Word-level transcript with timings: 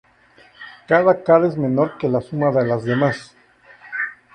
Cada 0.93 1.13
cara 1.29 1.47
es 1.51 1.59
menor 1.67 1.95
que 2.01 2.13
la 2.17 2.25
suma 2.31 2.53
de 2.59 2.67
las 2.73 2.83
demás. 2.93 3.25